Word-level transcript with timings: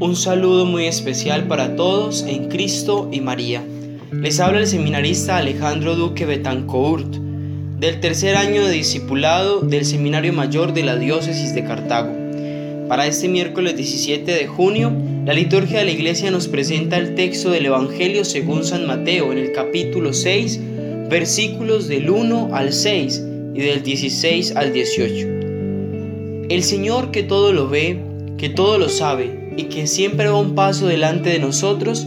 Un 0.00 0.16
saludo 0.16 0.64
muy 0.64 0.86
especial 0.86 1.46
para 1.46 1.76
todos 1.76 2.22
en 2.22 2.48
Cristo 2.48 3.10
y 3.12 3.20
María. 3.20 3.62
Les 4.10 4.40
habla 4.40 4.60
el 4.60 4.66
seminarista 4.66 5.36
Alejandro 5.36 5.94
Duque 5.94 6.24
Betancourt, 6.24 7.16
del 7.78 8.00
tercer 8.00 8.34
año 8.34 8.64
de 8.64 8.72
discipulado 8.72 9.60
del 9.60 9.84
Seminario 9.84 10.32
Mayor 10.32 10.72
de 10.72 10.84
la 10.84 10.96
Diócesis 10.96 11.54
de 11.54 11.64
Cartago. 11.64 12.14
Para 12.88 13.06
este 13.06 13.28
miércoles 13.28 13.76
17 13.76 14.32
de 14.32 14.46
junio, 14.46 14.90
la 15.26 15.34
liturgia 15.34 15.80
de 15.80 15.84
la 15.84 15.90
Iglesia 15.90 16.30
nos 16.30 16.48
presenta 16.48 16.96
el 16.96 17.14
texto 17.14 17.50
del 17.50 17.66
Evangelio 17.66 18.24
según 18.24 18.64
San 18.64 18.86
Mateo 18.86 19.30
en 19.32 19.36
el 19.36 19.52
capítulo 19.52 20.14
6, 20.14 20.60
versículos 21.10 21.88
del 21.88 22.08
1 22.08 22.48
al 22.54 22.72
6 22.72 23.22
y 23.54 23.60
del 23.60 23.82
16 23.82 24.56
al 24.56 24.72
18. 24.72 25.26
El 26.48 26.62
Señor 26.62 27.10
que 27.10 27.22
todo 27.22 27.52
lo 27.52 27.68
ve, 27.68 28.00
que 28.38 28.48
todo 28.48 28.78
lo 28.78 28.88
sabe, 28.88 29.39
y 29.60 29.64
que 29.64 29.86
siempre 29.86 30.28
va 30.28 30.40
un 30.40 30.54
paso 30.54 30.86
delante 30.86 31.28
de 31.28 31.38
nosotros, 31.38 32.06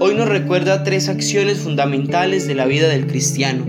hoy 0.00 0.14
nos 0.14 0.26
recuerda 0.26 0.84
tres 0.84 1.10
acciones 1.10 1.58
fundamentales 1.58 2.46
de 2.46 2.54
la 2.54 2.64
vida 2.64 2.88
del 2.88 3.06
cristiano, 3.06 3.66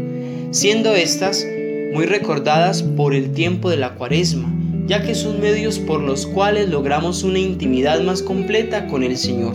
siendo 0.52 0.96
estas 0.96 1.46
muy 1.94 2.06
recordadas 2.06 2.82
por 2.82 3.14
el 3.14 3.34
tiempo 3.34 3.70
de 3.70 3.76
la 3.76 3.96
cuaresma, 3.96 4.50
ya 4.88 5.04
que 5.04 5.16
son 5.16 5.42
medios 5.42 5.80
por 5.80 6.02
los 6.02 6.26
cuales 6.28 6.70
logramos 6.70 7.24
una 7.24 7.40
intimidad 7.40 8.02
más 8.04 8.22
completa 8.22 8.88
con 8.88 9.04
el 9.04 9.18
Señor. 9.18 9.54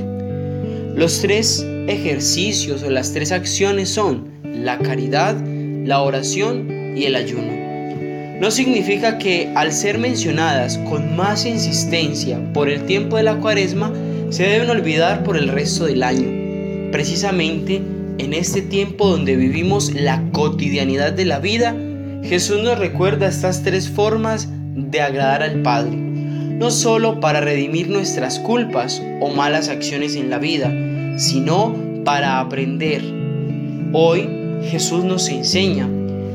Los 0.94 1.22
tres 1.22 1.66
ejercicios 1.88 2.82
o 2.82 2.90
las 2.90 3.14
tres 3.14 3.32
acciones 3.32 3.88
son 3.88 4.28
la 4.44 4.78
caridad, 4.78 5.42
la 5.86 6.02
oración 6.02 6.94
y 6.98 7.04
el 7.04 7.16
ayuno 7.16 7.59
no 8.40 8.50
significa 8.50 9.18
que 9.18 9.52
al 9.54 9.70
ser 9.70 9.98
mencionadas 9.98 10.78
con 10.78 11.14
más 11.14 11.44
insistencia 11.44 12.40
por 12.54 12.70
el 12.70 12.86
tiempo 12.86 13.18
de 13.18 13.22
la 13.22 13.36
cuaresma, 13.36 13.92
se 14.30 14.44
deben 14.44 14.70
olvidar 14.70 15.22
por 15.24 15.36
el 15.36 15.48
resto 15.48 15.84
del 15.84 16.02
año. 16.02 16.90
Precisamente 16.90 17.82
en 18.16 18.32
este 18.32 18.62
tiempo 18.62 19.08
donde 19.08 19.36
vivimos 19.36 19.92
la 19.94 20.22
cotidianidad 20.32 21.12
de 21.12 21.26
la 21.26 21.38
vida, 21.38 21.76
Jesús 22.22 22.62
nos 22.62 22.78
recuerda 22.78 23.28
estas 23.28 23.62
tres 23.62 23.90
formas 23.90 24.48
de 24.74 25.02
agradar 25.02 25.42
al 25.42 25.60
Padre, 25.60 25.96
no 25.96 26.70
solo 26.70 27.20
para 27.20 27.42
redimir 27.42 27.90
nuestras 27.90 28.38
culpas 28.38 29.02
o 29.20 29.28
malas 29.28 29.68
acciones 29.68 30.16
en 30.16 30.30
la 30.30 30.38
vida, 30.38 30.72
sino 31.18 31.76
para 32.04 32.40
aprender. 32.40 33.02
Hoy 33.92 34.28
Jesús 34.70 35.04
nos 35.04 35.28
enseña, 35.28 35.88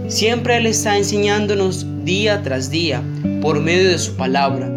siempre 0.07 0.57
Él 0.57 0.67
está 0.67 0.97
enseñándonos 0.97 1.88
día 2.05 2.43
tras 2.43 2.69
día 2.69 3.01
por 3.41 3.59
medio 3.59 3.89
de 3.89 3.97
su 3.97 4.15
palabra, 4.15 4.69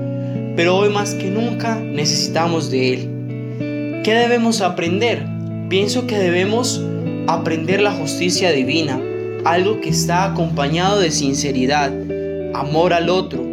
pero 0.56 0.76
hoy 0.76 0.88
más 0.88 1.14
que 1.14 1.30
nunca 1.30 1.78
necesitamos 1.78 2.70
de 2.70 2.94
Él. 2.94 4.02
¿Qué 4.02 4.14
debemos 4.14 4.62
aprender? 4.62 5.24
Pienso 5.68 6.06
que 6.06 6.16
debemos 6.16 6.82
aprender 7.26 7.82
la 7.82 7.92
justicia 7.92 8.50
divina, 8.50 8.98
algo 9.44 9.80
que 9.80 9.90
está 9.90 10.24
acompañado 10.24 10.98
de 10.98 11.10
sinceridad, 11.10 11.92
amor 12.54 12.94
al 12.94 13.10
otro, 13.10 13.44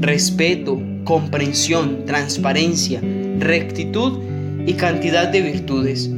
respeto, 0.00 0.80
comprensión, 1.02 2.04
transparencia, 2.06 3.00
rectitud 3.38 4.20
y 4.64 4.74
cantidad 4.74 5.26
de 5.28 5.40
virtudes, 5.42 6.08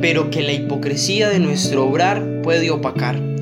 pero 0.00 0.30
que 0.30 0.42
la 0.42 0.52
hipocresía 0.52 1.30
de 1.30 1.38
nuestro 1.38 1.86
obrar 1.86 2.42
puede 2.42 2.70
opacar. 2.70 3.33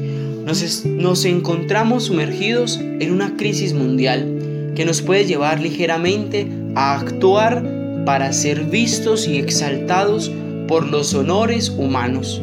Nos, 0.45 1.25
encontramos 1.25 2.05
sumergidos 2.07 2.81
en 2.81 3.13
una 3.13 3.37
crisis 3.37 3.75
mundial 3.75 4.73
que 4.75 4.85
nos 4.85 5.01
puede 5.01 5.25
llevar 5.25 5.61
ligeramente 5.61 6.49
a 6.75 6.99
actuar 6.99 7.65
para 8.05 8.33
ser 8.33 8.65
vistos 8.65 9.29
y 9.29 9.37
exaltados 9.37 10.33
por 10.67 10.89
los 10.89 11.15
honores 11.15 11.69
humanos. 11.69 12.43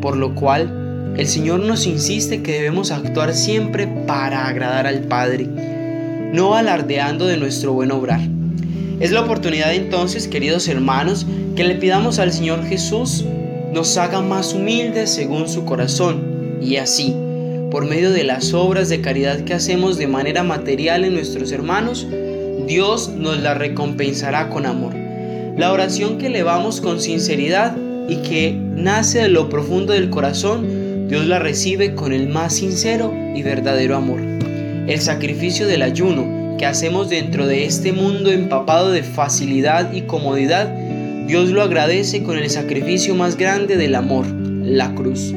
Por 0.00 0.16
lo 0.16 0.36
cual, 0.36 1.14
el 1.16 1.26
Señor 1.26 1.60
nos 1.60 1.86
insiste 1.86 2.42
que 2.42 2.52
debemos 2.52 2.92
actuar 2.92 3.34
siempre 3.34 3.88
para 4.06 4.46
agradar 4.46 4.86
al 4.86 5.00
Padre, 5.00 5.48
no 6.32 6.54
alardeando 6.54 7.26
de 7.26 7.36
nuestro 7.36 7.72
buen 7.72 7.90
obrar. 7.90 8.20
Es 9.00 9.10
la 9.10 9.22
oportunidad 9.22 9.74
entonces, 9.74 10.28
queridos 10.28 10.68
hermanos, 10.68 11.26
que 11.56 11.64
le 11.64 11.74
pidamos 11.74 12.20
al 12.20 12.32
Señor 12.32 12.64
Jesús 12.64 13.24
nos 13.72 13.96
haga 13.96 14.20
más 14.20 14.54
humildes 14.54 15.10
según 15.10 15.48
su 15.48 15.64
corazón 15.64 16.37
y 16.60 16.76
así, 16.76 17.14
por 17.70 17.86
medio 17.86 18.10
de 18.10 18.24
las 18.24 18.54
obras 18.54 18.88
de 18.88 19.00
caridad 19.00 19.40
que 19.40 19.54
hacemos 19.54 19.98
de 19.98 20.06
manera 20.06 20.42
material 20.42 21.04
en 21.04 21.14
nuestros 21.14 21.52
hermanos, 21.52 22.06
Dios 22.66 23.08
nos 23.08 23.40
la 23.40 23.54
recompensará 23.54 24.48
con 24.48 24.66
amor. 24.66 24.94
La 25.56 25.72
oración 25.72 26.18
que 26.18 26.26
elevamos 26.26 26.80
con 26.80 27.00
sinceridad 27.00 27.76
y 28.08 28.16
que 28.16 28.52
nace 28.52 29.20
de 29.20 29.28
lo 29.28 29.48
profundo 29.48 29.92
del 29.92 30.10
corazón, 30.10 31.08
Dios 31.08 31.26
la 31.26 31.38
recibe 31.38 31.94
con 31.94 32.12
el 32.12 32.28
más 32.28 32.54
sincero 32.54 33.12
y 33.34 33.42
verdadero 33.42 33.96
amor. 33.96 34.20
El 34.20 35.00
sacrificio 35.00 35.66
del 35.66 35.82
ayuno 35.82 36.56
que 36.58 36.66
hacemos 36.66 37.08
dentro 37.08 37.46
de 37.46 37.64
este 37.64 37.92
mundo 37.92 38.30
empapado 38.30 38.90
de 38.90 39.02
facilidad 39.02 39.92
y 39.92 40.02
comodidad, 40.02 40.68
Dios 41.26 41.50
lo 41.50 41.62
agradece 41.62 42.22
con 42.22 42.38
el 42.38 42.48
sacrificio 42.50 43.14
más 43.14 43.36
grande 43.36 43.76
del 43.76 43.94
amor, 43.94 44.26
la 44.26 44.94
cruz. 44.94 45.34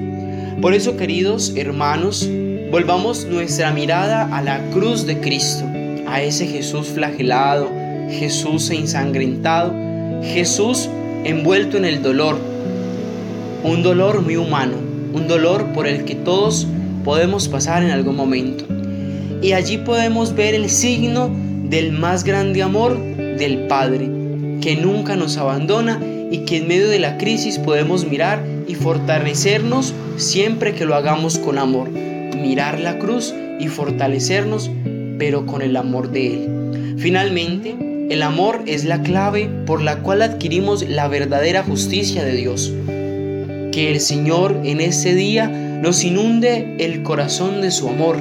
Por 0.62 0.76
eso, 0.76 0.96
queridos 0.96 1.54
hermanos, 1.56 2.30
volvamos 2.70 3.26
nuestra 3.26 3.72
mirada 3.72 4.30
a 4.32 4.44
la 4.44 4.60
cruz 4.70 5.08
de 5.08 5.20
Cristo, 5.20 5.66
a 6.06 6.22
ese 6.22 6.46
Jesús 6.46 6.90
flagelado, 6.90 7.68
Jesús 8.12 8.70
ensangrentado, 8.70 9.74
Jesús 10.22 10.88
envuelto 11.24 11.78
en 11.78 11.86
el 11.86 12.04
dolor, 12.04 12.38
un 13.64 13.82
dolor 13.82 14.22
muy 14.22 14.36
humano, 14.36 14.74
un 15.14 15.28
dolor 15.28 15.66
por 15.74 15.88
el 15.88 16.06
que 16.06 16.14
todos 16.14 16.68
podemos 17.04 17.48
pasar 17.48 17.82
en 17.82 17.90
algún 17.90 18.16
momento. 18.16 18.64
Y 19.42 19.54
allí 19.54 19.80
podemos 19.80 20.36
ver 20.36 20.54
el 20.54 20.70
signo 20.70 21.32
del 21.64 21.92
más 21.92 22.24
grande 22.24 22.62
amor 22.62 23.00
del 23.18 23.66
Padre, 23.66 24.12
que 24.62 24.78
nunca 24.80 25.16
nos 25.16 25.38
abandona 25.38 26.00
y 26.32 26.40
que 26.46 26.58
en 26.58 26.68
medio 26.68 26.90
de 26.90 27.00
la 27.00 27.18
crisis 27.18 27.60
podemos 27.60 28.08
mirar 28.08 28.44
y 28.68 28.76
fortalecernos 28.76 29.94
siempre 30.16 30.74
que 30.74 30.86
lo 30.86 30.96
hagamos 30.96 31.38
con 31.38 31.60
amor. 31.60 31.90
Mirar 31.90 32.80
la 32.80 32.98
cruz 32.98 33.36
y 33.60 33.68
fortalecernos, 33.68 34.72
pero 35.20 35.46
con 35.46 35.62
el 35.62 35.76
amor 35.76 36.12
de 36.12 36.28
Él. 36.28 36.96
Finalmente, 36.98 37.76
el 38.10 38.24
amor 38.24 38.64
es 38.66 38.86
la 38.86 39.02
clave 39.04 39.50
por 39.66 39.82
la 39.82 40.00
cual 40.00 40.22
adquirimos 40.22 40.88
la 40.88 41.08
verdadera 41.08 41.64
justicia 41.64 42.24
de 42.24 42.34
Dios. 42.34 42.74
Que 43.72 43.92
el 43.92 44.00
Señor 44.00 44.62
en 44.64 44.82
este 44.82 45.14
día 45.14 45.48
nos 45.48 46.04
inunde 46.04 46.76
el 46.80 47.04
corazón 47.04 47.62
de 47.62 47.72
su 47.72 47.88
amor 47.88 48.18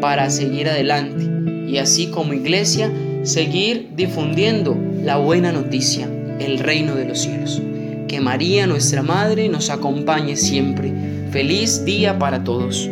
para 0.00 0.30
seguir 0.30 0.68
adelante 0.68 1.24
y 1.66 1.78
así 1.78 2.08
como 2.08 2.32
iglesia 2.32 2.90
seguir 3.22 3.88
difundiendo 3.96 4.76
la 5.02 5.16
buena 5.16 5.50
noticia, 5.50 6.08
el 6.38 6.58
reino 6.58 6.94
de 6.94 7.04
los 7.06 7.20
cielos. 7.20 7.60
Que 8.08 8.20
María, 8.20 8.66
nuestra 8.66 9.02
Madre, 9.02 9.48
nos 9.48 9.70
acompañe 9.70 10.36
siempre. 10.36 10.92
Feliz 11.30 11.84
día 11.84 12.18
para 12.18 12.44
todos. 12.44 12.88